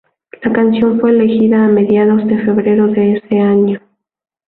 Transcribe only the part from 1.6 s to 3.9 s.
a mediados de febrero de ese año.